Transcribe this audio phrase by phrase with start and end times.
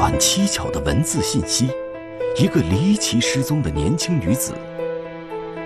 [0.00, 1.68] 段蹊跷的文字信息，
[2.34, 4.54] 一个离奇失踪的年轻女子，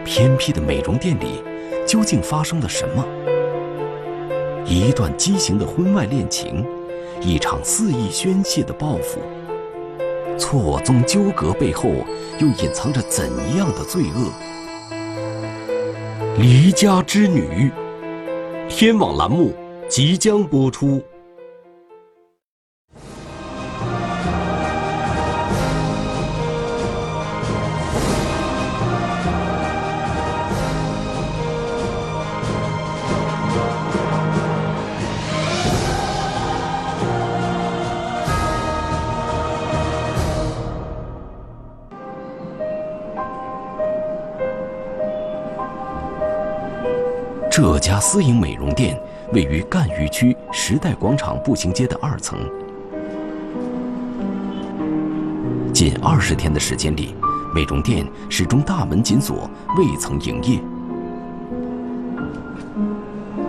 [0.05, 1.41] 偏僻的美容店里
[1.87, 3.07] 究竟发生了什么？
[4.67, 6.67] 一段畸形的婚外恋情，
[7.21, 9.21] 一场肆意宣泄的报复，
[10.37, 11.91] 错综纠葛背后
[12.41, 14.33] 又隐藏着怎样的罪恶？
[16.39, 17.71] 离家之女，
[18.69, 19.55] 天网栏目
[19.89, 21.01] 即将播出。
[48.75, 49.01] 店
[49.33, 52.39] 位于赣榆区时代广场步行街的二层。
[55.73, 57.15] 近二十天的时间里，
[57.55, 60.61] 美容店始终大门紧锁，未曾营业。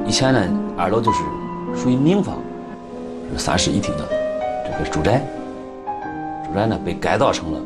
[0.06, 0.40] 以前呢，
[0.78, 1.20] 二楼就是
[1.76, 2.38] 属于民房，
[3.38, 4.08] 三室一厅的
[4.64, 5.26] 这个住宅，
[6.46, 7.60] 住宅呢被改造成了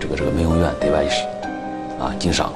[0.00, 1.26] 这个这个美容院对外室，
[2.00, 2.52] 啊经商。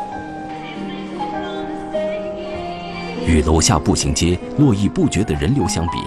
[3.39, 5.99] 与楼下步行街络绎不绝的人流相比，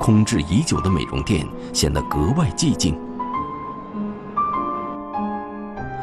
[0.00, 2.98] 空置已久的美容店显得格外寂静。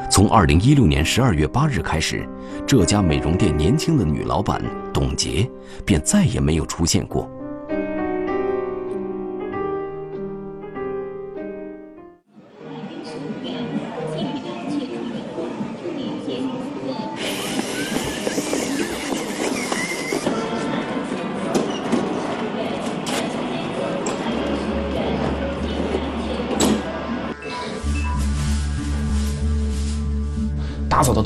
[0.08, 2.30] 从二零一六年十二月八日开始，
[2.68, 4.62] 这家美容店年轻的女老板
[4.94, 5.50] 董洁
[5.84, 7.28] 便再也没有出现过。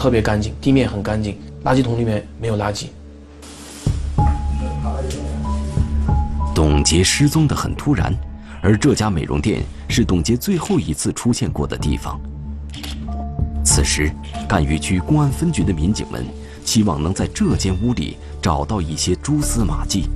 [0.01, 2.87] 特别干净，地面很干净，垃圾桶里面没有垃圾。
[6.55, 8.11] 董洁失踪的很突然，
[8.63, 12.19] 而这家美容店是董洁最后一次出现过的地方。
[13.63, 14.11] 此时，
[14.49, 16.25] 赣榆区公安分局的民警们
[16.65, 20.09] 希望能在这间屋里找到一些蛛丝马迹。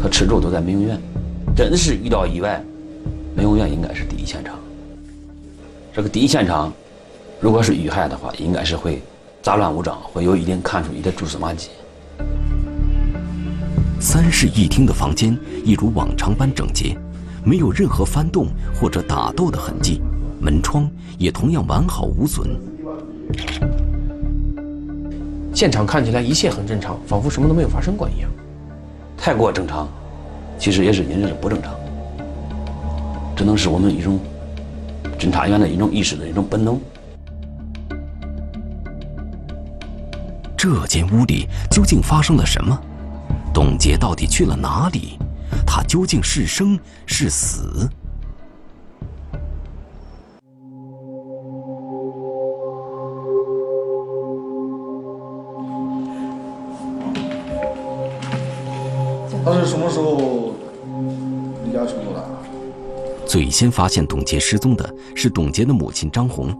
[0.00, 0.96] 他吃住都在美容院。
[1.54, 2.60] 真的是遇到意外，
[3.36, 4.58] 美容院应该是第一现场。
[5.94, 6.72] 这个第一现场，
[7.40, 9.00] 如果是遇害的话，应该是会
[9.40, 11.68] 杂乱无章，会有一定看出你的蛛丝马迹。
[14.00, 16.96] 三室一厅的房间一如往常般整洁，
[17.44, 20.02] 没有任何翻动或者打斗的痕迹，
[20.40, 22.48] 门窗也同样完好无损。
[25.54, 28.28] 现场看起来一切很正常，仿佛什么都没有发生过一样。
[29.16, 29.88] 太过正常。
[30.58, 31.74] 其实也是隐忍是不正常，
[33.36, 34.18] 只能是我们一种
[35.18, 36.80] 侦查员的一种意识的一种本能。
[40.56, 42.80] 这间屋里究竟发生了什么？
[43.52, 45.18] 董洁到底去了哪里？
[45.66, 47.88] 她究竟是生是死？
[59.44, 60.43] 他是什么时候？
[63.34, 66.56] 最先发现董洁失踪的是董洁的母亲张红。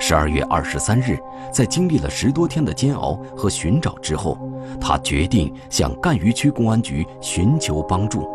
[0.00, 1.16] 十二月二十三日，
[1.52, 4.36] 在经历了十多天的煎熬和寻找之后，
[4.80, 8.28] 他决定向赣榆区公安局寻求帮助。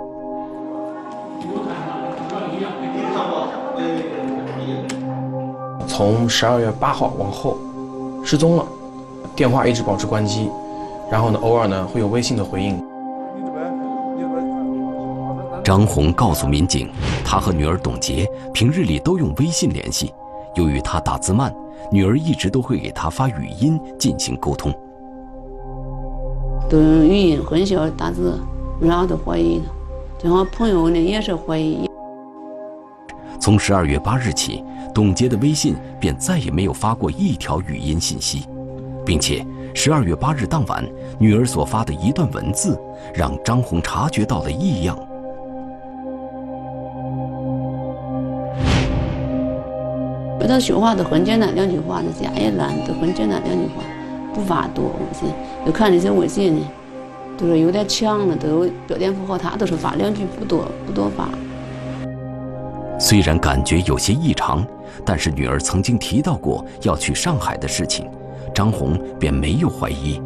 [5.86, 7.58] 从十二月八号往后，
[8.24, 8.66] 失踪了，
[9.36, 10.50] 电话一直保持关机，
[11.12, 12.82] 然后呢，偶尔呢会有微信的回应。
[15.64, 16.90] 张红告诉民警，
[17.24, 20.14] 他和女儿董洁平日里都用微信联系。
[20.56, 21.54] 由于他打字慢，
[21.90, 24.74] 女儿一直都会给他发语音进行沟通。
[26.70, 28.38] 都用语音很小打字，
[28.82, 29.72] 然后都怀疑他。
[30.20, 31.90] 对方朋友呢也是怀疑。
[33.40, 34.64] 从十二月八日起，
[34.94, 38.46] 董洁的微信便再也没有发过一条语音信息，
[39.06, 40.86] 并且十二月八日当晚，
[41.18, 42.78] 女儿所发的一段文字
[43.14, 44.98] 让张红察觉到了异样。
[50.48, 53.84] 他说话都很简单，两句话，那家也懒，都很简单，两句话，
[54.34, 54.86] 不发多。
[54.86, 55.30] 微信，
[55.66, 56.68] 就看那些微信呢，
[57.38, 61.30] 都是有点强了，都有标点符号，他都是发两句，不多，不多发。
[63.00, 64.66] 虽然感觉有些异常，
[65.04, 68.08] 但是女儿曾经提到过要去上海的事情，
[68.54, 70.22] 张红便没有怀疑。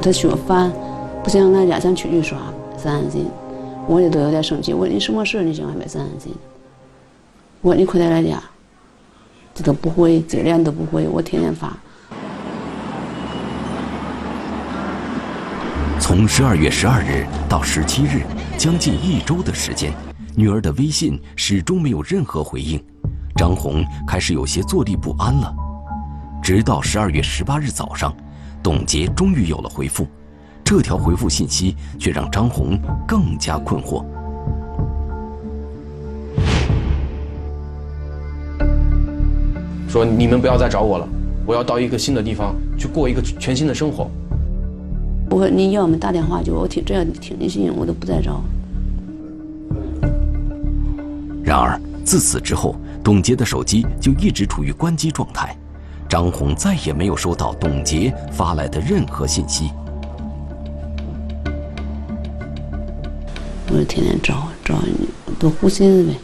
[0.00, 0.72] 他学饭，
[1.22, 2.38] 不想俺家想出去耍
[2.76, 3.26] 散散心，
[3.86, 4.72] 我也都有点生气。
[4.72, 6.34] 我说你什么事你想外边散散心？
[7.62, 8.42] 我说你快点来家，
[9.54, 11.72] 这都不会，这连都不会，我天天发。
[16.00, 18.22] 从十二月十二日到十七日，
[18.58, 19.92] 将近一周的时间，
[20.34, 22.84] 女儿的微信始终没有任何回应，
[23.36, 25.54] 张红开始有些坐立不安了。
[26.42, 28.12] 直到十二月十八日早上。
[28.60, 30.06] 董洁终于有了回复，
[30.62, 34.04] 这条回复信息却让张红更加困惑。
[39.92, 41.06] 说你们不要再找我了，
[41.44, 44.10] 我要到一个新的地方去过一个全新的生活。
[45.28, 48.42] 我说你要么打电话就我听，只要听你信，我都不再找。
[51.44, 52.74] 然而自此之后，
[53.04, 55.54] 董洁的手机就一直处于关机状态。
[56.08, 59.72] 张红再也没有收到董洁发来的任何信息。
[63.68, 65.06] 我就天天找找你，
[65.38, 66.16] 多胡心思呗。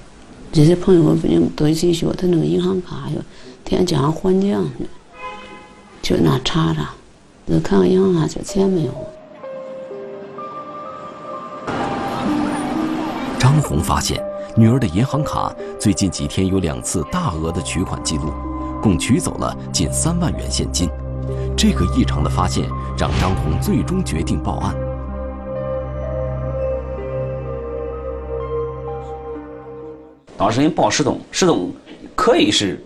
[0.51, 1.15] 这些朋友我
[1.55, 3.11] 都一起学，他那个银行卡，
[3.69, 4.89] 天天叫俺还账去，
[6.01, 6.89] 就那查查，
[7.47, 8.93] 再看看银行卡缺钱没有。
[13.39, 14.25] 张红发现
[14.57, 18.33] 女儿的银行卡最近几天有两次大额的取款记录。
[18.81, 20.89] 共取走了近三万元现金，
[21.55, 22.67] 这个异常的发现
[22.97, 24.75] 让张红最终决定报案。
[30.39, 31.71] 当事人报失踪，失踪
[32.15, 32.83] 可以是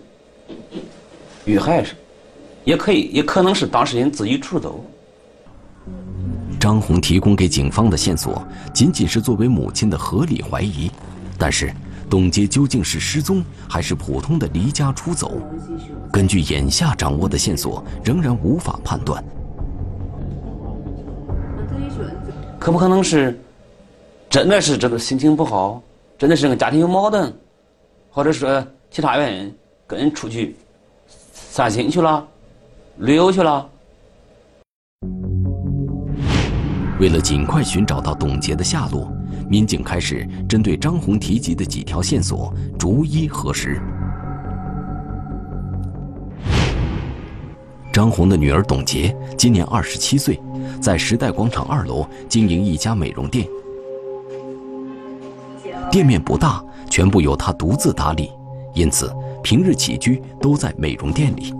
[1.45, 1.93] 遇害是，
[2.63, 4.83] 也可以也可能是当事人自己出走。
[6.59, 8.41] 张红提供给警方的线索
[8.73, 10.91] 仅仅是作为母亲的合理怀疑，
[11.37, 11.73] 但是。
[12.09, 15.31] 董洁究竟是失踪还是普通的离家出走？
[16.11, 19.23] 根据眼下掌握的线索，仍然无法判断。
[22.59, 23.39] 可不可能是
[24.29, 25.81] 真的是这个心情不好，
[26.15, 27.33] 真的是跟家庭有矛盾，
[28.11, 29.55] 或者说其他原因，
[29.87, 30.55] 跟人出去
[31.55, 32.27] 散心去了，
[32.97, 33.69] 旅游去了？
[36.99, 39.07] 为了尽快寻找到董洁的下落。
[39.47, 43.79] 民警开始针对张红提及的几条线索逐一核实。
[47.91, 50.41] 张红的女儿董洁今年二十七岁，
[50.81, 53.47] 在时代广场二楼经营一家美容店，
[55.91, 58.31] 店面不大，全部由她独自打理，
[58.73, 61.53] 因此平日起居都在美容店里。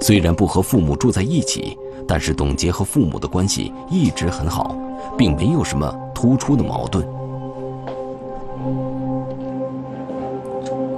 [0.00, 4.76] 虽然不和父母住在一起，但是董洁和父母的关系一直很好，
[5.16, 6.00] 并没有什么。
[6.14, 7.04] 突出的矛盾。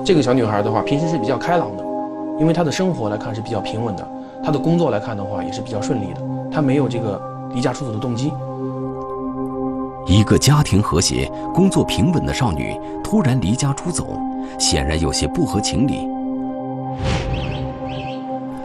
[0.04, 1.84] 这个小女孩的话，平时是比较开朗的，
[2.38, 4.08] 因为她的生活来看是比较平稳的，
[4.44, 6.20] 她的工作来看的话也是比较顺利的，
[6.52, 7.20] 她没有这个
[7.52, 8.30] 离家出走的动机。
[10.06, 14.16] 一个家庭和谐、工作平稳的少女突然离家出走，
[14.56, 16.08] 显然有些不合情理。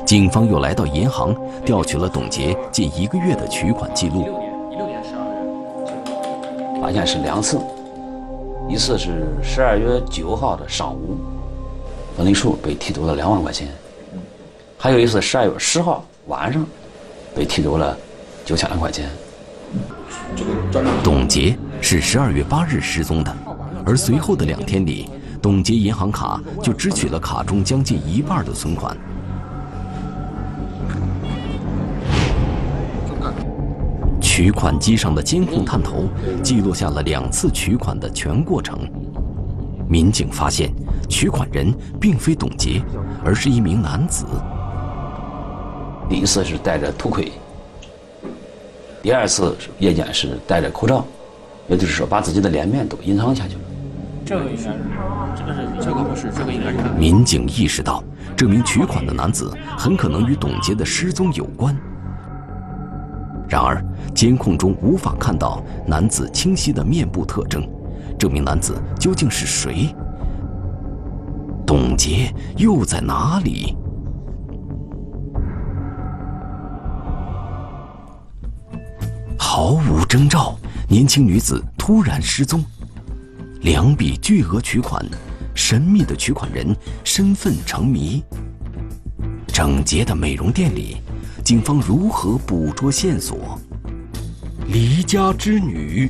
[0.06, 1.36] 警方又来到银行，
[1.66, 4.28] 调取了董洁近一个月的取款记录。
[6.80, 7.60] 发现是两次，
[8.70, 11.18] 一次是十二月九号的上午，
[12.16, 13.68] 分利数被提走了两万块钱；
[14.78, 16.64] 还有一次十二月十号晚上，
[17.36, 17.98] 被提走了
[18.46, 19.10] 九千来块钱。
[21.04, 23.36] 董洁是十二月八日失踪的，
[23.86, 25.10] 而随后的两天里，
[25.42, 28.96] 董洁银行卡就支取了卡中将近一半的存款。
[34.20, 36.08] 取款机上的监控探头
[36.42, 38.80] 记录下了两次取款的全过程。
[39.88, 40.72] 民警发现，
[41.10, 42.82] 取款人并非董洁，
[43.26, 44.26] 而是一名男子。
[46.10, 47.32] 第一次是戴着头盔，
[49.02, 51.04] 第二次夜间是戴着口罩，
[51.68, 53.62] 也就是说把自己的脸面都隐藏下去了。
[54.24, 54.70] 这个是，
[55.36, 56.78] 这个是这个不是，这个应该是。
[57.00, 58.04] 民警意识到，
[58.38, 61.76] 这名取款的男子很可能与董洁的失踪有关。
[63.50, 67.68] 然而，监控中无法看到男子清晰的面部特征，
[68.20, 69.94] 这名男子究竟是谁？
[71.66, 73.76] 董洁又在哪里？
[79.44, 80.56] 毫无征兆，
[80.88, 82.64] 年轻女子突然失踪，
[83.62, 85.04] 两笔巨额取款，
[85.56, 88.24] 神秘的取款人身份成谜。
[89.48, 90.98] 整洁的美容店里。
[91.44, 93.60] 警方如何捕捉线索？
[94.68, 96.10] 离家之女，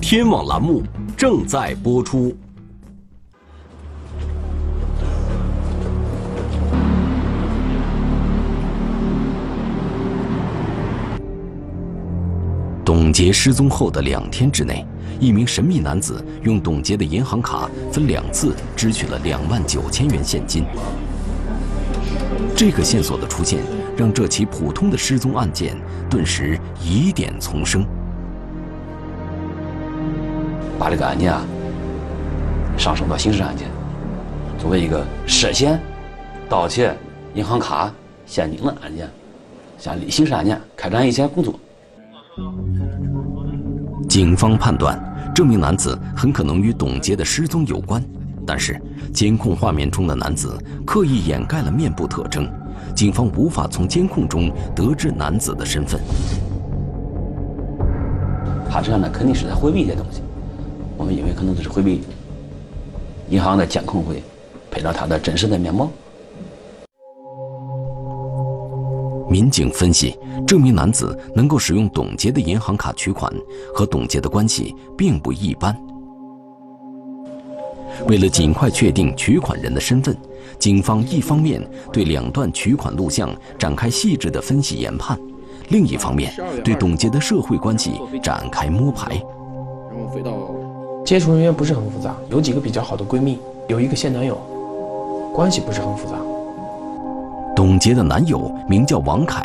[0.00, 0.82] 天网栏目
[1.16, 2.36] 正在播出。
[13.08, 14.84] 董洁失踪后的两天之内，
[15.18, 20.66] 一名神秘男子用董洁的银行卡分两次支取了两万九千元现金。
[22.54, 23.60] 这个线索的出现，
[23.96, 25.74] 让这起普通的失踪案件
[26.10, 27.82] 顿时疑点丛生。
[30.78, 31.46] 把这个案件啊
[32.76, 33.68] 上升到刑事案件，
[34.58, 35.80] 作为一个涉嫌
[36.46, 36.94] 盗窃
[37.32, 37.90] 银行卡
[38.26, 39.08] 现金的案件，
[39.78, 41.58] 向刑事案件开展一些工作。
[44.18, 45.00] 警方判断，
[45.32, 48.04] 这名男子很可能与董洁的失踪有关，
[48.44, 48.76] 但是
[49.14, 52.50] 监控画面中的男子刻意掩盖了面部特征，
[52.96, 56.00] 警方无法从监控中得知男子的身份。
[58.68, 60.20] 他这样呢，肯定是在回避一些东西。
[60.96, 62.02] 我们以为可能就是回避
[63.30, 64.20] 银行的监控会
[64.68, 65.88] 拍到他的真实的面貌。
[69.30, 73.32] 民警分析，这名男子能够使用董洁的银行卡取款，
[73.74, 75.76] 和董洁的关系并不一般。
[78.06, 80.16] 为了尽快确定取款人的身份，
[80.58, 81.60] 警方一方面
[81.92, 85.18] 对两段取款录像展开细致的分析研判，
[85.68, 86.32] 另一方面
[86.64, 89.10] 对董洁的社会关系展开摸排。
[89.90, 90.32] 然后飞到
[91.04, 94.38] 接触人员不是很复杂，有几个比较好的闺蜜，有一个现男友，
[95.34, 96.16] 关系不是很复杂。
[97.58, 99.44] 董洁的男友名叫王凯，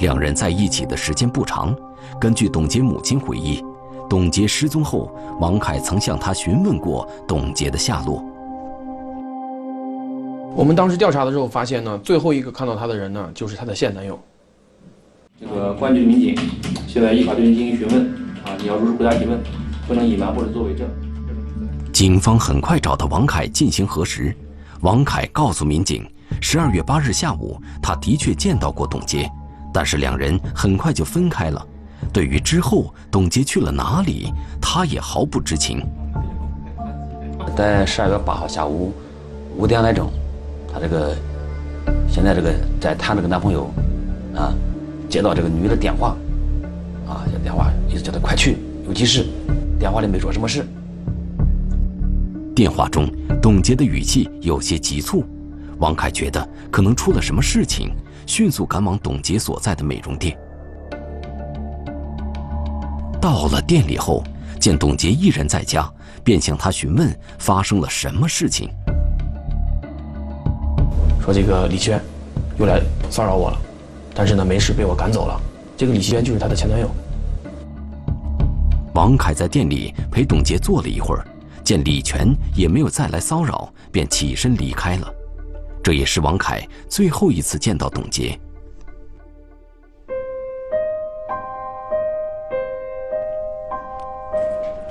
[0.00, 1.76] 两人在一起的时间不长。
[2.18, 3.62] 根据董洁母亲回忆，
[4.08, 8.24] 董洁失踪后，王凯曾向她询问过董洁的下落。
[10.56, 14.18] 我们当时调查的时候发现呢，最后一个看到她的人呢，就是她的现男友。
[15.38, 16.34] 这个公安局民警
[16.88, 18.06] 现在依法对你进行询问
[18.46, 19.38] 啊，你要如实回答提问，
[19.86, 20.88] 不能隐瞒或者作伪证。
[21.92, 24.34] 警方很快找到王凯进行核实，
[24.80, 26.02] 王凯告诉民警。
[26.40, 29.30] 十二月八日下午，他的确见到过董洁，
[29.72, 31.66] 但是两人很快就分开了。
[32.12, 35.80] 对于之后董洁去了哪里，他也毫不知情。
[37.56, 38.92] 在十二月八号下午
[39.56, 40.10] 五点来钟，
[40.72, 41.16] 他这个
[42.08, 43.70] 现在这个在谈这个男朋友
[44.34, 44.52] 啊，
[45.08, 46.16] 接到这个女的电话，
[47.06, 49.26] 啊，这电话意思叫他快去，有急事。
[49.78, 50.66] 电话里没说什么事。
[52.54, 53.08] 电话中，
[53.40, 55.24] 董洁的语气有些急促。
[55.82, 57.92] 王凯觉得可能出了什么事情，
[58.24, 60.38] 迅速赶往董洁所在的美容店。
[63.20, 64.22] 到了店里后，
[64.60, 68.70] 见董洁一人在家，便向她询问发生了什么事情。
[71.20, 72.00] 说这个李轩
[72.60, 73.60] 又来骚扰我了，
[74.14, 75.40] 但是呢没事被我赶走了。
[75.76, 76.88] 这个李轩就是他的前男友。
[78.94, 81.26] 王凯在店里陪董洁坐了一会儿，
[81.64, 85.12] 见李全也没有再来骚扰，便起身离开了。
[85.82, 88.38] 这也是王凯最后一次见到董洁。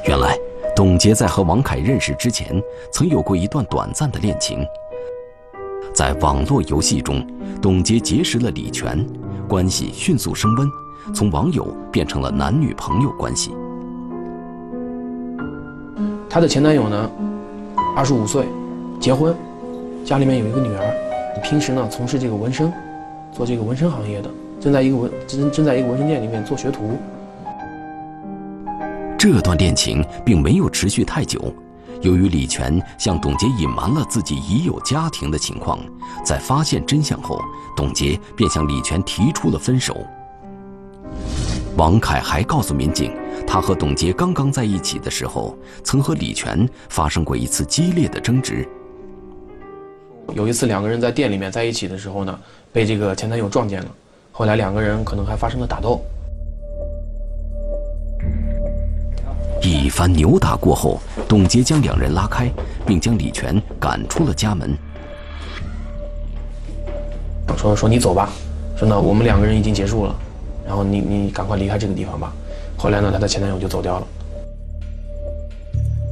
[0.05, 0.37] 原来，
[0.75, 4.65] 董洁在和王凯认识之前，曾有过一段短暂的恋情。
[5.93, 7.25] 在网络游戏中，
[7.61, 9.05] 董洁结识了李泉，
[9.47, 10.67] 关系迅速升温，
[11.13, 13.51] 从网友变成了男女朋友关系。
[16.29, 17.09] 她的前男友呢，
[17.95, 18.45] 二十五岁，
[18.99, 19.33] 结婚。
[20.03, 22.71] 家里面有一个女儿，平时呢从事这个纹身，
[23.31, 24.29] 做这个纹身行业的，
[24.59, 26.97] 正在一个纹正正在一个纹身店里面做学徒。
[29.17, 31.53] 这段恋情并没有持续太久，
[32.01, 35.79] 由于李全向董洁隐瞒了自己已有家庭的情况，
[36.25, 37.39] 在发现真相后，
[37.77, 39.95] 董洁便向李全提出了分手。
[41.77, 43.15] 王凯还告诉民警，
[43.47, 48.67] 他和董洁刚刚在一起的时候，曾和李全发生过一次激烈的争执。
[50.33, 52.39] 有一次，两个人在店里面在一起的时候呢，
[52.71, 53.87] 被这个前男友撞见了。
[54.31, 56.01] 后来两个人可能还发生了打斗。
[59.61, 62.49] 一番扭打过后，董洁将两人拉开，
[62.85, 64.75] 并将李全赶出了家门。
[67.57, 68.29] 说说你走吧，
[68.77, 70.15] 说呢我们两个人已经结束了，
[70.65, 72.33] 然后你你赶快离开这个地方吧。
[72.77, 74.07] 后来呢，她的前男友就走掉了。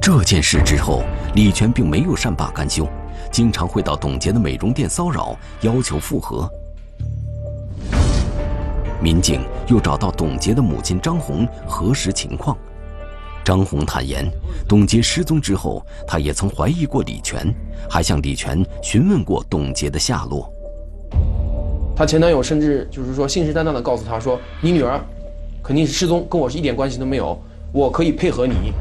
[0.01, 2.87] 这件事之后，李全并没有善罢甘休。
[3.31, 6.49] 经常会到董洁的美容店骚扰，要求复合。
[9.01, 12.57] 民警又找到董洁的母亲张红核实情况。
[13.45, 14.29] 张红坦言，
[14.67, 17.53] 董洁失踪之后，她也曾怀疑过李全，
[17.89, 20.51] 还向李全询问过董洁的下落。
[21.95, 24.99] 她前男友甚至就是说信誓旦旦地告诉她说：“你女儿
[25.63, 28.73] 肯定是失踪，跟我是一点关系都没有，我可以配合你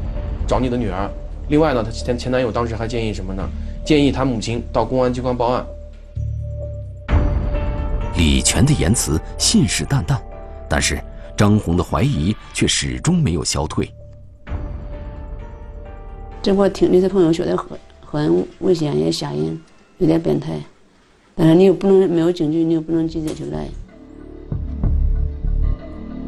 [0.47, 1.09] 找你的女儿。”
[1.49, 3.49] 另外呢，她前前男友当时还建议什么呢？
[3.85, 5.65] 建议他母亲到公安机关报案。
[8.15, 10.19] 李全的言辞信誓旦旦，
[10.69, 11.01] 但是
[11.37, 13.89] 张红的怀疑却始终没有消退。
[16.41, 19.59] 这我听这些朋友说的很很危险，也吓人，
[19.97, 20.59] 有点变态。
[21.35, 23.67] 但是你又不能没有证据，你又不能直接就来。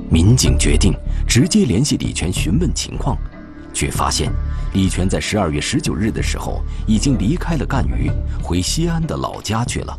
[0.09, 0.93] 民警决定
[1.27, 3.17] 直接联系李全询问情况，
[3.73, 4.31] 却发现
[4.73, 8.09] 李全在十二月十九日的时候已经离开了赣榆，
[8.41, 9.97] 回西安的老家去了。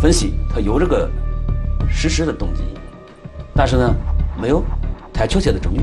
[0.00, 1.10] 分析他有这个
[1.88, 2.62] 实施的动机，
[3.54, 3.94] 但是呢，
[4.40, 4.64] 没有
[5.12, 5.80] 太确切的证据。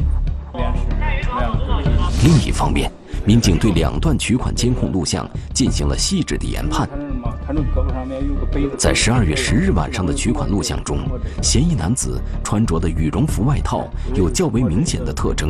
[2.23, 2.91] 另一方面，
[3.23, 6.89] 民警对两段取款监控录像进行了细致的研判。
[8.77, 10.99] 在十二月十日晚上的取款录像中，
[11.41, 15.49] 嫌疑男子穿着的羽绒服外套有较为明显的特征，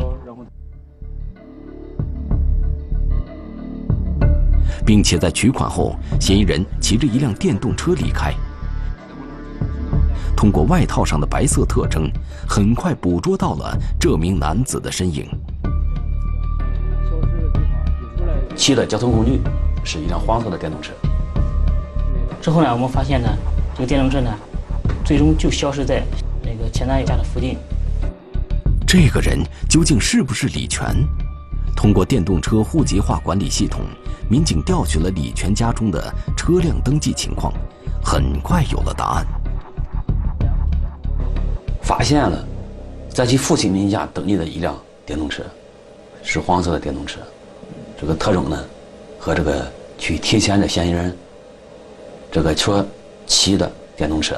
[4.90, 8.34] 并且在取款后，嫌疑人骑着一辆电动车离开。
[10.36, 12.12] 通过外套上的白色特征，
[12.48, 15.28] 很快捕捉到了这名男子的身影。
[18.56, 19.40] 骑的交通工具
[19.84, 20.92] 是一辆黄色的电动车。
[22.42, 23.30] 之后呢，我们发现呢，
[23.76, 24.36] 这个电动车呢，
[25.06, 26.04] 最终就消失在
[26.42, 27.56] 那个前男友家的附近。
[28.88, 29.38] 这个人
[29.70, 31.08] 究竟是不是李全？
[31.80, 33.80] 通过电动车户籍化管理系统，
[34.30, 37.54] 民警调取了李全家中的车辆登记情况，
[38.04, 39.26] 很快有了答案。
[41.82, 42.46] 发现了
[43.08, 45.42] 在其父亲名下登记的一辆电动车，
[46.22, 47.22] 是黄色的电动车。
[47.98, 48.62] 这个特征呢，
[49.18, 49.66] 和这个
[49.98, 51.18] 去提钱的嫌疑人。
[52.30, 52.86] 这个车
[53.26, 54.36] 骑的电动车，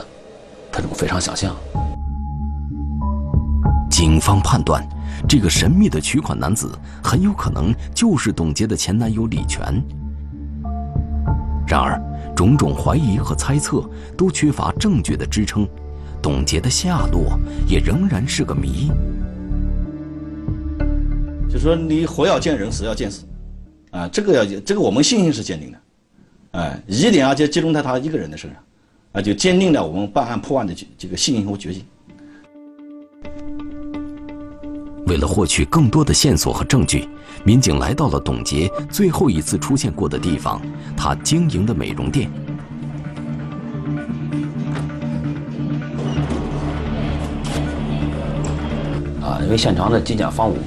[0.72, 1.56] 特征非常相像。
[3.90, 4.88] 警方判断，
[5.28, 9.82] 这个神秘的取款男子很有可能就是董洁的前男友李全。
[11.68, 12.02] 然而，
[12.36, 15.66] 种种怀疑和猜测都缺乏证据的支撑，
[16.22, 18.92] 董洁的下落也仍然是个谜。
[21.50, 23.22] 就说你活要见人，死要见尸，
[23.92, 25.78] 啊，这个要这个我们信心是坚定的。
[26.52, 28.62] 哎，疑点啊就集中在他一个人的身上，
[29.14, 31.86] 啊，就坚定了我们办案破案的这个信心和决心。
[35.12, 37.06] 为了获取更多的线索和证据，
[37.44, 40.62] 民警来到了董洁最后一次出现过的地方，
[40.96, 42.32] 她经营的美容店。
[49.22, 50.58] 啊，因为现场的几间房屋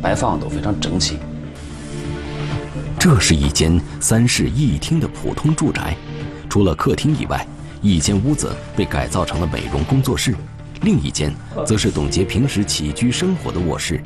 [0.00, 1.18] 摆放都非常整齐。
[2.98, 5.94] 这是一间三室一厅的普通住宅，
[6.48, 7.46] 除了客厅以外，
[7.82, 10.34] 一间屋子被改造成了美容工作室，
[10.82, 11.32] 另一间
[11.64, 14.02] 则是董洁平时起居生活的卧室。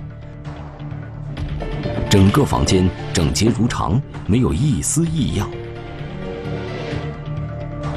[2.10, 5.48] 整个房间整洁如常，没有一丝异样。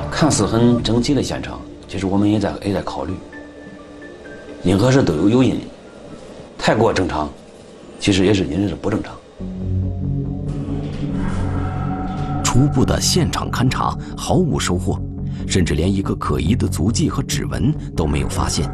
[0.09, 3.13] 看似很整齐的现场，其实我们也在也在考虑，
[4.63, 5.59] 任何事都有诱因，
[6.57, 7.29] 太过正常，
[7.99, 9.13] 其实也是因为是不正常。
[12.43, 14.99] 初步的现场勘查毫无收获，
[15.49, 18.69] 甚至连一个可疑的足迹和指纹都没有发现。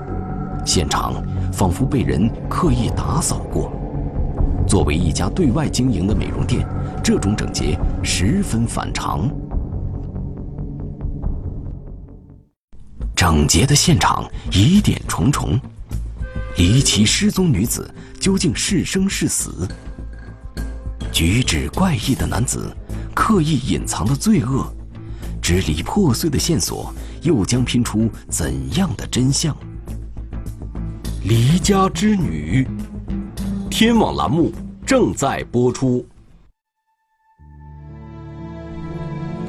[0.66, 1.14] 现场
[1.54, 3.72] 仿佛被人刻意打扫过。
[4.68, 6.68] 作为一家对外经营的美容店，
[7.02, 9.30] 这种整洁十分反常。
[13.16, 15.58] 整洁的现场疑点重重，
[16.58, 19.68] 离奇失踪女子究竟是生是死？
[21.12, 22.76] 举止怪异的男子。
[23.16, 24.68] 刻意隐藏的罪恶，
[25.46, 29.56] 支离破碎的线索，又将拼出怎样的真相？
[31.24, 32.68] 离家之女，
[33.70, 34.52] 天网栏目
[34.88, 36.04] 正在播出。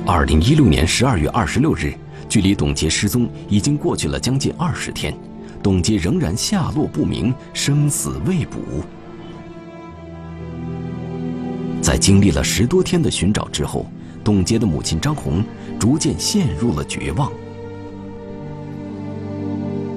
[0.06, 1.94] 二零一六年十二月二十六日，
[2.28, 5.16] 距离董洁失踪已经过去了将近二十天，
[5.62, 8.58] 董洁仍然下落不明，生死未卜。
[11.80, 13.86] 在经历了十多天的寻找之后，
[14.22, 15.44] 董洁的母亲张红
[15.78, 17.30] 逐渐陷入了绝望。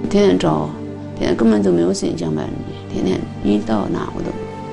[0.10, 0.70] 天天找，
[1.16, 4.30] 天天根本就没有心想办你，天天一到哪我都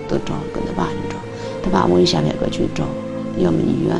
[0.08, 1.16] 都找，跟他爸去找，
[1.62, 2.84] 他爸我一下边个去找，
[3.38, 3.96] 要么医院，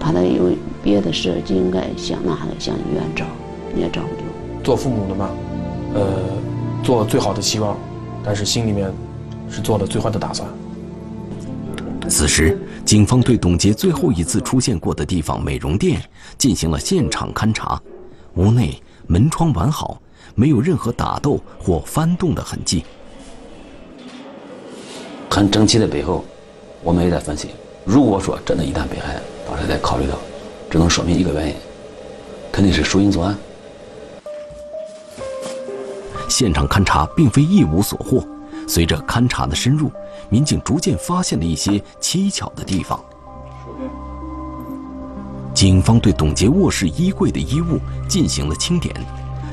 [0.00, 0.50] 怕他有
[0.82, 3.26] 别的事就应该向哪个向医院找，
[3.76, 4.22] 也找不着。
[4.64, 5.30] 做父母的嘛，
[5.94, 6.02] 呃，
[6.82, 7.76] 做最好的希望，
[8.24, 8.90] 但是心里面
[9.50, 10.48] 是做了最坏的打算。
[12.08, 16.00] 此时，警方对董洁最后一次出现过的地方美容店
[16.38, 17.82] 进行了现场勘查。
[18.34, 20.00] 屋内门窗完好，
[20.36, 22.84] 没有任何打斗或翻动的痕迹。
[25.28, 26.24] 很整齐的背后，
[26.84, 27.48] 我们也在分析：
[27.84, 30.16] 如果说真的一旦被害，当时再考虑到，
[30.70, 31.54] 只能说明一个原因，
[32.52, 33.36] 肯定是熟人作案。
[36.28, 38.24] 现场勘查并非一无所获，
[38.66, 39.90] 随着勘查的深入，
[40.28, 42.98] 民警逐渐发现了一些蹊跷的地方。
[45.54, 48.94] 警方对董洁卧室衣柜的衣物进行了清点，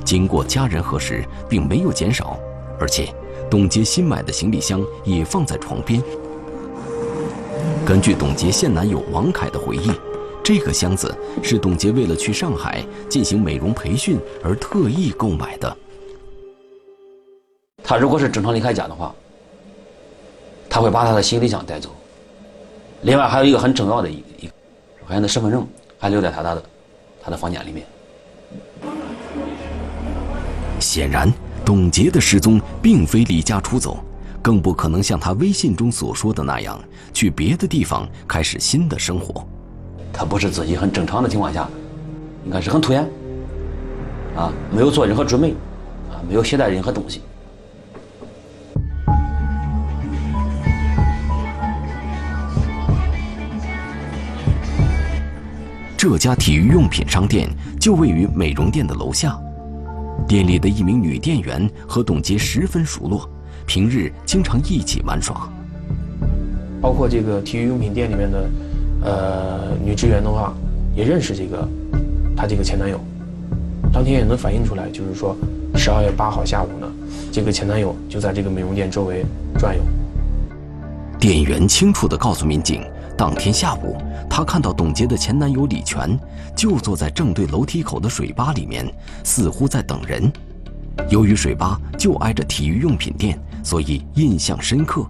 [0.03, 2.37] 经过家人核实，并没有减少，
[2.79, 3.13] 而且
[3.49, 6.03] 董洁新买的行李箱也放在床边。
[7.85, 9.91] 根据董洁现男友王凯的回忆，
[10.43, 15.77] 这个箱子是董洁为了去上海进行美容培训而特意购买的。
[17.83, 19.13] 他如果是正常离开家的话，
[20.69, 21.89] 他会把他的行李箱带走。
[23.01, 24.53] 另外还有一个很重要的一一个，
[25.05, 25.67] 好像的身份证。
[26.03, 26.63] 还留在他的
[27.23, 27.87] 他的房间里面。
[30.81, 31.31] 显然，
[31.63, 33.99] 董洁的失踪并非离家出走，
[34.41, 36.77] 更不可能像他微信中所说的那样
[37.13, 39.47] 去别的地方开始新的生活。
[40.11, 41.69] 他不是自己很正常的情况下，
[42.43, 43.07] 应该是很突然，
[44.35, 45.51] 啊，没有做任何准备，
[46.11, 47.21] 啊，没有携带任何东西。
[56.03, 57.47] 这家体育用品商店
[57.79, 59.39] 就位于美容店的楼下，
[60.27, 63.25] 店里的一名女店员和董洁十分熟络，
[63.65, 65.49] 平日经常一起玩耍。
[66.81, 68.49] 包括这个体育用品店里面的，
[69.01, 70.53] 呃，女职员的话，
[70.93, 71.65] 也认识这个
[72.35, 72.99] 她这个前男友。
[73.93, 75.33] 当天也能反映出来，就是说，
[75.73, 76.91] 十二月八号下午呢，
[77.31, 79.25] 这个前男友就在这个美容店周围
[79.57, 79.81] 转悠。
[81.17, 82.83] 店员清楚地告诉民警。
[83.23, 83.95] 当天下午，
[84.29, 86.19] 她看到董洁的前男友李全
[86.53, 88.85] 就坐在正对楼梯口的水吧里面，
[89.23, 90.29] 似乎在等人。
[91.07, 95.07] 由于水吧就挨着体育用品店，所以印象深刻。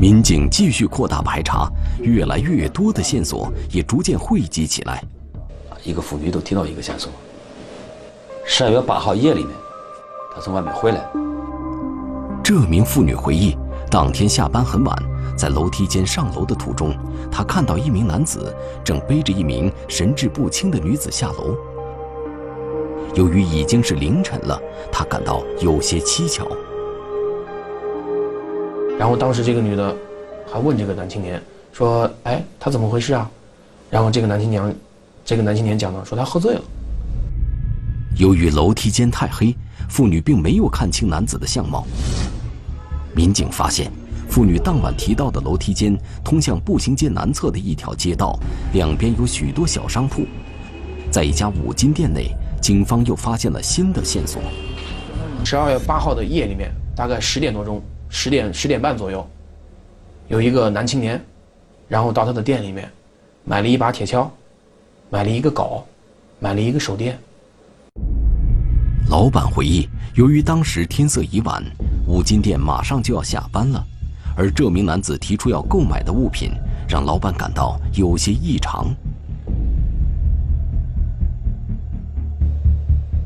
[0.00, 5.04] 民警继续扩大排查，越来越多的线索也逐渐汇集起来。
[5.84, 7.12] 一个妇女都提到一个线索：
[8.44, 9.54] 十二月八号夜里面，
[10.34, 11.06] 她从外面回来。
[12.42, 13.56] 这名妇女回忆。
[13.90, 14.96] 当天下班很晚，
[15.36, 16.94] 在楼梯间上楼的途中，
[17.30, 21.56] 他看到一名男子正背着一名神志不清的女子下楼。
[23.14, 24.60] 由于已经是凌晨了，
[24.92, 26.46] 他感到有些蹊跷。
[28.98, 29.94] 然后当时这个女的
[30.52, 31.40] 还问这个男青年
[31.72, 33.30] 说：“哎，他怎么回事啊？”
[33.88, 34.76] 然后这个男青年，
[35.24, 36.62] 这个男青年讲呢，说他喝醉了。
[38.18, 39.54] 由于楼梯间太黑，
[39.88, 41.86] 妇女并没有看清男子的相貌。
[43.16, 43.90] 民警发现，
[44.28, 48.38] 妇女当晚提到的楼梯间通向步行街南侧的一条街道，
[48.74, 50.26] 两边有许多小商铺。
[51.10, 52.28] 在一家五金店内，
[52.60, 54.42] 警方又发现了新的线索。
[55.42, 59.26] 十二月八号的夜里面，大概十点多钟，十点十点半左右，
[60.28, 61.18] 有一个男青年，
[61.88, 62.86] 然后到他的店里面，
[63.44, 64.28] 买了一把铁锹，
[65.08, 65.80] 买了一个镐，
[66.38, 67.18] 买了一个手电。
[69.08, 71.62] 老板回忆，由于当时天色已晚。
[72.08, 73.84] 五金店马上就要下班了，
[74.36, 76.50] 而这名男子提出要购买的物品，
[76.88, 78.92] 让老板感到有些异常。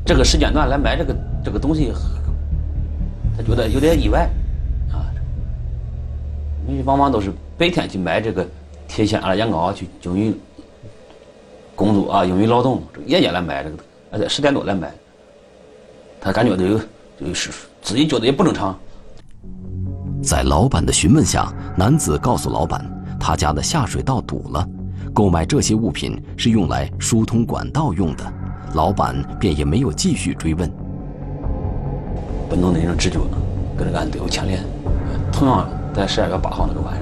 [0.05, 1.15] 这个时间段来买这个
[1.45, 1.91] 这个东西，
[3.35, 4.29] 他觉得有点意外，
[4.91, 5.09] 啊，
[6.67, 8.47] 因为往往都是白天去买这个
[8.87, 10.35] 铁锨啊、羊镐去用于
[11.75, 13.77] 工作啊，用于劳动，夜间来买这个，
[14.11, 14.91] 而且十点多来买，
[16.21, 16.79] 他感觉都有
[17.19, 17.49] 就是。
[17.81, 18.77] 自己觉得也不正常。
[20.21, 22.85] 在老板的询问下，男子告诉老板，
[23.19, 24.63] 他家的下水道堵了，
[25.15, 28.23] 购买这些物品是用来疏通管道用的。
[28.75, 30.71] 老板便也没有继续追问。
[32.47, 33.37] 本能的一种直觉呢，
[33.75, 34.63] 跟这个案子有牵连。
[35.31, 36.93] 同样，在十二月八号那个晚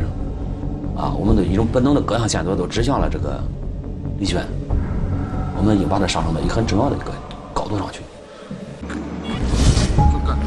[0.96, 3.38] 上，啊，我们的一种本能的各项线索都指向了这个
[4.18, 4.46] 李轩，
[5.58, 7.12] 我们已经把他上升到一个很重要的一个
[7.54, 8.02] 高度上去。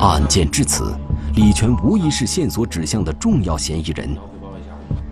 [0.03, 0.93] 案件至此，
[1.37, 4.11] 李全无疑是线索指向的重要嫌疑人。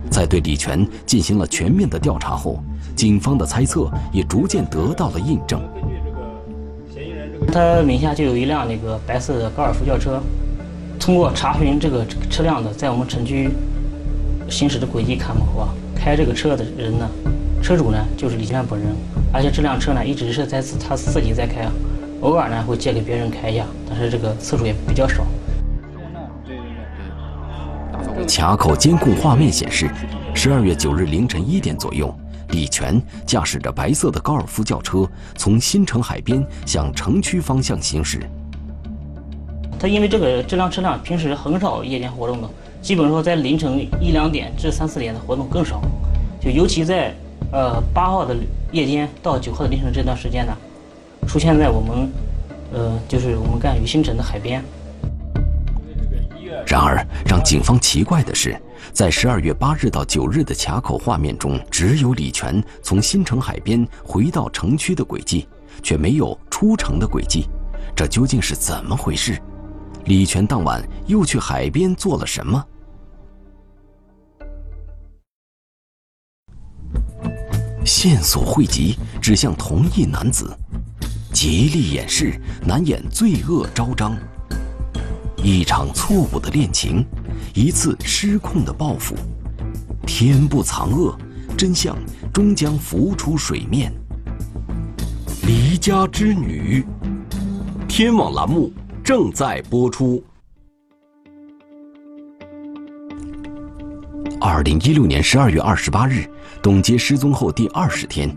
[0.09, 2.61] 在对李全进行了全面的调查后，
[2.93, 5.61] 警方的猜测也逐渐得到了印证。
[7.53, 10.21] 他名下就有一辆那个白色的高尔夫轿车，
[10.99, 13.49] 通过查询这个车辆的在我们城区
[14.49, 17.09] 行驶的轨迹看的话，开这个车的人呢，
[17.63, 18.89] 车主呢就是李全本人，
[19.31, 21.65] 而且这辆车呢一直是在他自己在开。
[22.21, 25.25] 偶尔呢会借给别人开一下，但是这个次数也比较少。
[28.27, 29.89] 卡口监控画面显示，
[30.33, 32.13] 十二月九日凌晨一点左右，
[32.49, 38.19] 李全驾驶着白色的高尔夫轿车从新城海边向城区方向行驶。
[39.79, 42.49] 他因为这个这辆车辆平时很少夜间活动的，
[42.81, 45.81] 基本说在凌晨一两点至三四点的活动更少，
[46.39, 47.13] 就尤其在
[47.51, 48.35] 呃八号的
[48.71, 50.55] 夜间到九号的凌晨这段时间呢。
[51.27, 52.11] 出现在我们，
[52.73, 54.63] 呃，就是我们赣榆新城的海边。
[56.67, 58.59] 然而，让警方奇怪的是，
[58.93, 65.47] 在十二月八日到九日的卡口画面中，只有李全从新城海边回到城区的轨迹，
[65.81, 67.47] 却没有出城的轨迹，
[67.95, 69.41] 这究竟是怎么回事？
[70.05, 72.65] 李全当晚又去海边做了什么？
[77.85, 80.55] 线索汇集，指向同一男子，
[81.41, 84.15] 极力掩饰，难掩罪恶昭彰。
[85.43, 87.03] 一场错误的恋情，
[87.55, 89.15] 一次失控的报复，
[90.05, 91.17] 天不藏恶，
[91.57, 91.97] 真相
[92.31, 93.91] 终将浮出水面。
[95.41, 96.85] 离家之女，
[97.87, 98.71] 天网栏目
[99.03, 100.23] 正在播出。
[104.39, 106.29] 二零一六年十二月二十八日，
[106.61, 108.29] 董洁失踪后第二十天，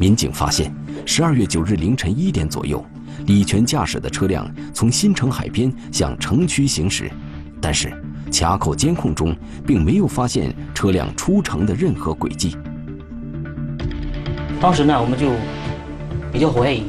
[0.00, 2.82] 民警发现，十二月九日凌晨一点左右。
[3.26, 7.10] 李全驾驶的车辆从新城海边向城区行驶，
[7.60, 7.92] 但是
[8.32, 9.36] 卡口监控中
[9.66, 12.56] 并没有发现车辆出城的任何轨迹。
[14.58, 15.32] 当时呢，我们就
[16.32, 16.84] 比较怀疑，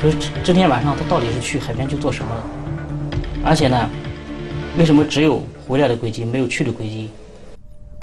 [0.00, 0.10] 说
[0.42, 2.44] 这天晚上他到底是去海边去做什么了？
[3.44, 3.88] 而且呢，
[4.76, 7.10] 为什么只有回来的轨迹，没有去的轨迹？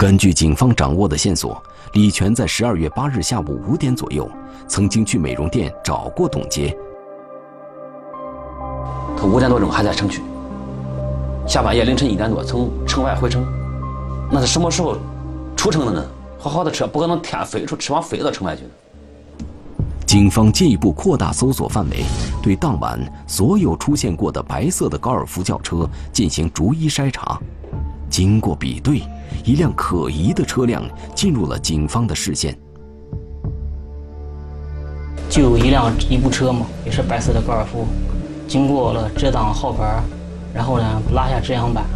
[0.02, 1.62] 根据警方掌握的线索，
[1.92, 4.28] 李全在十二月八日下午五点左右
[4.66, 6.76] 曾经去美容店找过董洁。
[9.16, 10.20] 他五点多钟还在城区，
[11.46, 13.46] 下半夜凌晨一点多从城外回城，
[14.28, 14.98] 那他什么时候
[15.54, 16.04] 出城的呢？
[16.36, 19.44] 好好的车不可能天飞出翅膀飞到城外去的。
[20.04, 22.02] 警方进一步扩大搜索范围，
[22.42, 27.40] 对当晚所有出现过的白色的高尔夫轿车进行逐一筛查。
[28.12, 29.00] 经过比对，
[29.42, 32.54] 一辆可疑的车辆进入了警方的视线。
[35.30, 37.86] 就有一辆一部车嘛，也是白色的高尔夫。
[38.46, 40.02] 经过了遮挡号牌，
[40.52, 41.86] 然后呢拉下遮阳板，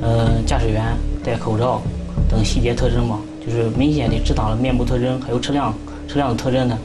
[0.00, 1.82] 呃，驾驶员戴口罩
[2.28, 5.74] 等细节特征嘛，就是明显的遮挡了面部特征，还有车辆
[6.06, 6.78] 车辆的特征呢。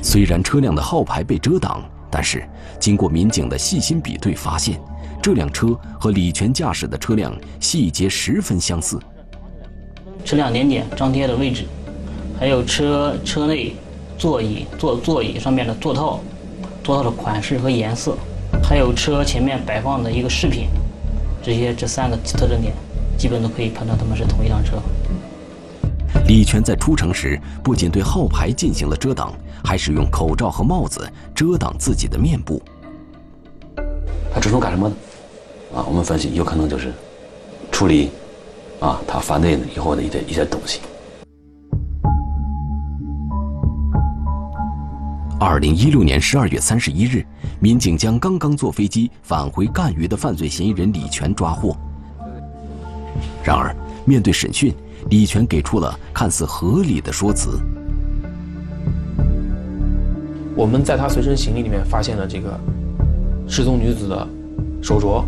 [0.00, 4.80] 虽然车辆的号牌被遮挡，但是经过民警的细心比对，发现
[5.22, 5.68] 这辆车
[6.00, 8.98] 和李全驾驶的车辆细节十分相似。
[10.24, 11.64] 车辆年检张贴的位置，
[12.38, 13.76] 还有车车内
[14.18, 16.20] 座椅座座椅上面的座套。
[16.82, 18.16] 座套的款式和颜色，
[18.60, 20.66] 还有车前面摆放的一个饰品，
[21.40, 22.74] 这些这三个特征点，
[23.16, 24.82] 基本都可以判断他们是同一辆车。
[26.26, 29.32] 李全在出城时，不仅对号牌进行了遮挡，
[29.62, 32.60] 还使用口罩和帽子遮挡自己的面部。
[34.34, 34.94] 他主动干什么呢？
[35.74, 36.92] 啊，我们分析有可能就是
[37.70, 38.10] 处理
[38.78, 40.80] 啊他犯罪以后的一些一些东西。
[45.40, 47.24] 二零一六年十二月三十一日，
[47.58, 51.76] 民警将刚刚坐飞机返回赣榆的犯罪嫌疑人李全抓获。
[53.42, 54.72] 然而，面对审讯，
[55.10, 57.58] 李全给出了看似合理的说辞。
[60.54, 62.60] 我们在他随身行李里面发现了这个
[63.48, 64.28] 失踪女子的
[64.80, 65.24] 手镯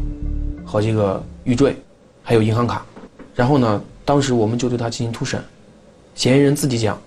[0.75, 1.77] 和这个玉坠，
[2.21, 2.85] 还有银行卡。
[3.33, 5.41] 然后呢，当时我们就对他进行突审，
[6.17, 6.99] 嫌疑人自己讲，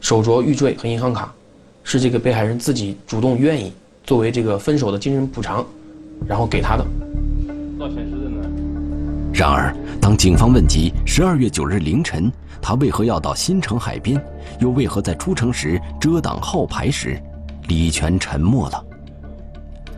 [0.00, 1.34] 手镯、玉坠和银行卡。
[1.82, 3.72] 是这个被害人自己主动愿意
[4.04, 5.66] 作为这个分手的精神补偿，
[6.24, 6.86] 然后给他的。
[9.34, 12.30] 然而，当警方问及十二月九日凌晨
[12.62, 14.24] 他为何要到新城海边，
[14.60, 17.20] 又为何在出城时遮挡号牌时，
[17.66, 18.84] 李全沉默了。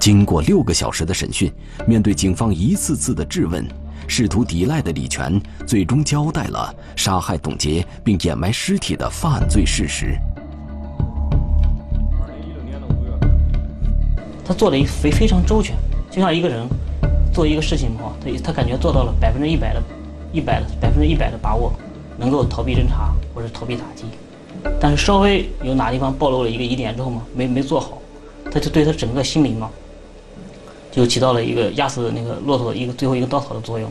[0.03, 1.49] 经过六个小时的审讯，
[1.87, 3.65] 面对警方一次次的质问，
[4.09, 10.19] 试图抵赖的李全最终交代了杀害董洁并掩埋尸体的犯罪事实。
[14.45, 15.77] 他做的一非非常周全，
[16.11, 16.67] 就像一个人
[17.33, 19.81] 做一个事情的话，他他感觉做到了百分之一百的、
[20.33, 21.73] 一百的百分之一百的把握，
[22.19, 24.07] 能够逃避侦查或者逃避打击。
[24.81, 28.03] 但是稍微有哪地方暴露了一个疑点之后嘛，没没做好，
[28.51, 29.71] 他就对他整个心灵嘛，
[30.93, 33.91] 就起到了一个压死那个骆驼一个最后一个稻草的作用。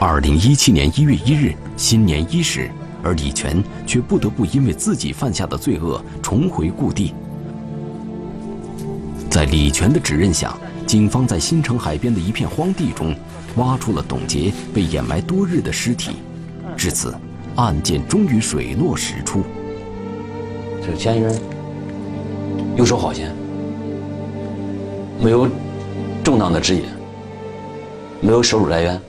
[0.00, 2.70] 二零一七年一月一日，新年伊始，
[3.02, 7.12] 而李全却不得不因为自己犯下的罪恶重回故地。
[9.28, 13.14] 在李全的指认下，警方在新城海边的一片荒地中，
[13.56, 16.12] 挖出了董洁被掩埋多日的尸体。
[16.74, 17.14] 至此，
[17.56, 19.42] 案件终于水落石出。
[20.82, 21.38] 这个嫌疑人
[22.76, 23.34] 游手好闲，
[25.20, 25.48] 没有
[26.24, 26.82] 正当的职业，
[28.20, 29.00] 没有收入来源，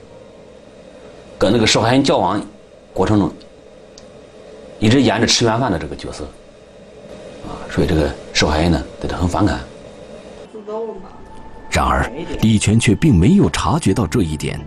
[1.38, 2.40] 跟那个受害人交往
[2.92, 3.32] 过程中
[4.78, 6.24] 一直演着吃软饭的这个角色，
[7.44, 9.60] 啊，所以这个受害人呢对他很反感。
[11.70, 14.60] 然而，李全却并没有察觉到这一点。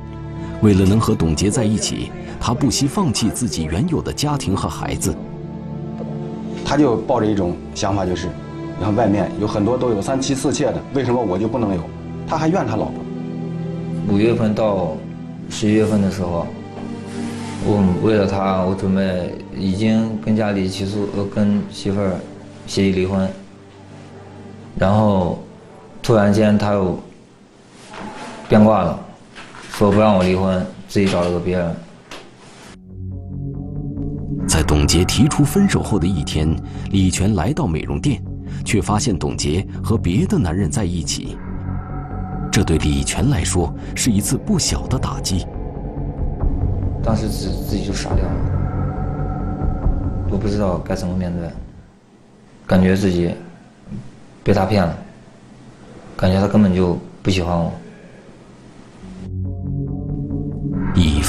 [0.61, 5.15] 为了能和董洁在一起，他不惜放弃自己原有的家庭和孩子。
[6.63, 8.27] 他就抱着一种想法，就是，
[8.77, 11.81] 你看外面有很多都有三妻四妾的，为什么我就不能有？
[12.27, 12.93] 他还怨他老婆。
[14.09, 14.95] 五月份到
[15.49, 16.47] 十一月份的时候，
[17.65, 22.15] 我为了他，我准备已经跟家里起诉，呃，跟媳妇儿
[22.65, 23.29] 协议离婚。
[24.77, 25.39] 然后，
[26.01, 26.99] 突然间他又
[28.49, 28.99] 变卦了，
[29.71, 31.75] 说不让我离婚，自己找了个别人。
[34.55, 36.49] 在董洁提出分手后的一天，
[36.89, 38.23] 李全来到美容店，
[38.63, 41.37] 却发现董洁和别的男人在一起。
[42.49, 45.45] 这对李全来说是一次不小的打击。
[47.03, 48.31] 当时自自己就傻掉了，
[50.31, 51.49] 我不知道该怎么面对，
[52.65, 53.35] 感觉自己
[54.41, 54.97] 被他骗了，
[56.15, 57.73] 感觉他根本就不喜欢我。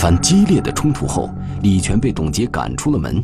[0.07, 1.29] 番激烈的冲突后，
[1.63, 3.21] 李全被董洁赶出了门。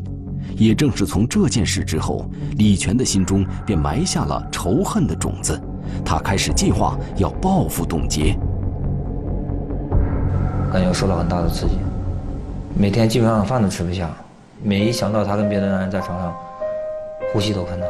[0.57, 5.57] 也正是从这件事之后，李全的心中便埋下了仇恨的种子。
[6.05, 8.37] 他开始计划要报复董洁。
[10.73, 11.79] 感觉受了很大的刺激，
[12.77, 14.11] 每天基本上饭都吃不下。
[14.61, 16.35] 每一想到他跟别的男人在床上，
[17.33, 17.89] 呼吸都困难。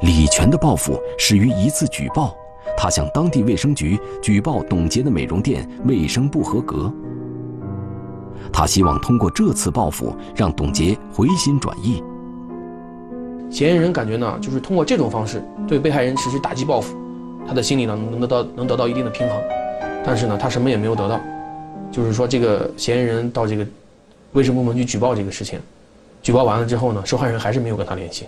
[0.00, 2.34] 李全的报复始于一次举报。
[2.82, 6.90] 他向当地卫生局举报董洁的美容店卫生不合格。
[8.50, 12.02] 他希望通过这次报复让董洁回心转意。
[13.50, 16.96] 嫌疑人感觉呢，就是通过这种方式对被害人实施打击报复，
[17.46, 19.38] 他的心里呢能得到能得到一定的平衡。
[20.02, 21.20] 但是呢，他什么也没有得到，
[21.92, 23.66] 就是说这个嫌疑人到这个
[24.32, 25.60] 卫生部门去举报这个事情，
[26.22, 28.24] 举报完了之后呢，受害人还是没有跟他联系，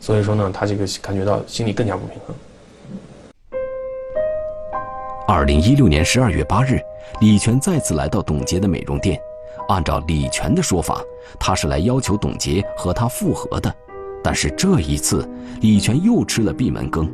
[0.00, 2.34] 所以说呢，他这个感觉到心里更加不平衡。
[5.26, 6.78] 二零一六年十二月八日，
[7.18, 9.18] 李全再次来到董洁的美容店。
[9.68, 11.00] 按照李全的说法，
[11.40, 13.74] 他是来要求董洁和他复合的。
[14.22, 15.26] 但是这一次，
[15.62, 17.10] 李全又吃了闭门羹。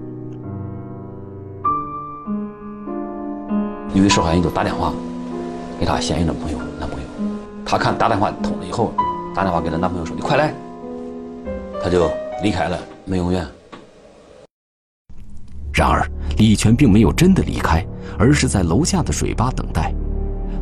[3.95, 4.93] 因为受害人就打电话
[5.79, 7.07] 给他现任的朋友男朋友，
[7.65, 8.93] 他看打电话通了以后，
[9.37, 10.53] 打电话给他男朋友说：“你快来。”
[11.81, 12.11] 他就
[12.43, 13.47] 离开了美容院。
[15.73, 16.05] 然而，
[16.37, 17.85] 李全并没有真的离开，
[18.19, 19.95] 而是在楼下的水吧等待。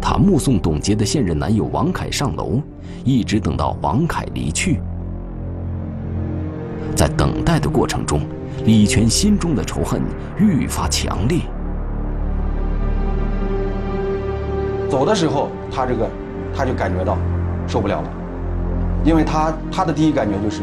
[0.01, 2.61] 他目送董洁的现任男友王凯上楼，
[3.05, 4.81] 一直等到王凯离去。
[6.95, 8.21] 在等待的过程中，
[8.65, 10.03] 李全心中的仇恨
[10.39, 11.41] 愈发强烈。
[14.91, 16.09] 走的时候，他这个
[16.55, 17.17] 他就感觉到
[17.67, 18.11] 受不了了，
[19.05, 20.63] 因为他他的第一感觉就是，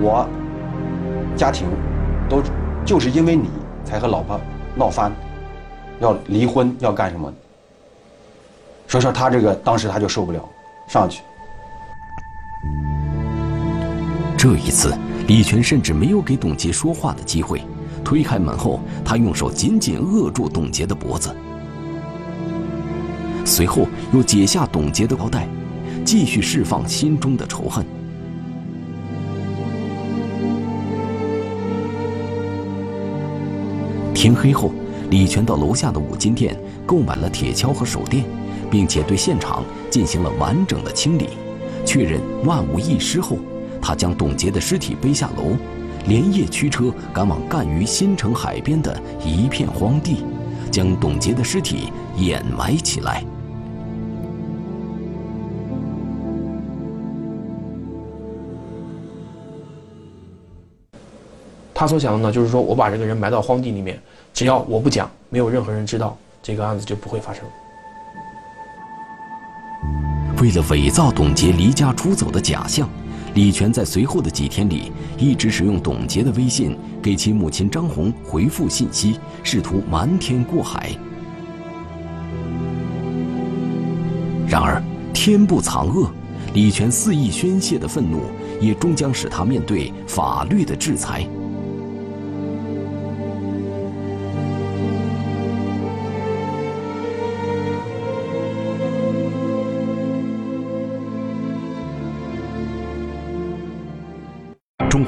[0.00, 0.26] 我
[1.36, 1.66] 家庭
[2.28, 2.40] 都。
[2.84, 3.48] 就是因为你
[3.84, 4.40] 才和老婆
[4.74, 5.12] 闹翻，
[6.00, 7.32] 要离婚要干什么？
[8.88, 10.48] 所以说他这个当时他就受不了，
[10.88, 11.22] 上去。
[14.36, 14.92] 这一次，
[15.28, 17.62] 李全甚至没有给董洁说话的机会，
[18.02, 21.34] 推开门后，他用手紧紧扼住董洁的脖子，
[23.44, 25.46] 随后又解下董洁的腰带，
[26.04, 27.86] 继续释放心中的仇恨。
[34.20, 34.70] 天黑后，
[35.08, 36.54] 李全到楼下的五金店
[36.84, 38.22] 购买了铁锹和手电，
[38.70, 41.30] 并且对现场进行了完整的清理，
[41.86, 43.38] 确认万无一失后，
[43.80, 45.56] 他将董洁的尸体背下楼，
[46.06, 50.22] 连夜驱车赶往赣榆新城海边的一片荒地，
[50.70, 53.24] 将董洁的尸体掩埋起来。
[61.80, 63.98] 他所想的呢，就是说我把这个人埋到荒地里面，
[64.34, 67.42] 只要我不讲，没有任何人知道，这个案子就不会发生。
[70.42, 72.86] 为了伪造董洁离家出走的假象，
[73.32, 80.90] 李全在随后的几天里一直使用董洁的微信给其母亲张红回复信息，试图瞒天过海。
[84.46, 84.82] 然而
[85.14, 86.10] 天不藏恶，
[86.52, 88.24] 李全肆意宣泄的愤怒，
[88.60, 91.26] 也终将使他面对法律的制裁。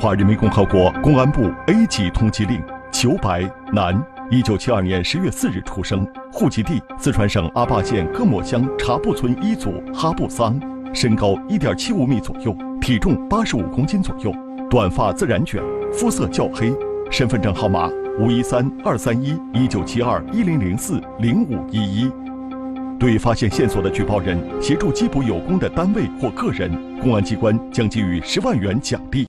[0.02, 10.60] 中华人民共和国公安部 A 级通缉令：裘白，男，一九七二年十月四日出生，户籍地四川省阿坝县各莫乡茶布村一组哈布桑，
[10.92, 14.34] 身高一点七五米左右，体重八十五公斤左右，
[14.68, 16.74] 短发自然卷，肤色较黑，
[17.08, 17.88] 身份证号码
[18.18, 22.10] 五一三二三一一九七二一零零四零五一一。
[22.98, 29.20] 对发现线索的举报人协助缉捕有功的单位或个人，公安机关将给予十万元奖励。